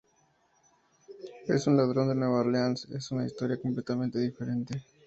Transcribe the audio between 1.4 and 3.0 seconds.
Es un ladrón de Nueva Orleans,